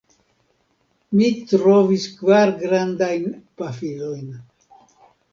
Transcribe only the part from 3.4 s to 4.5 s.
pafilojn.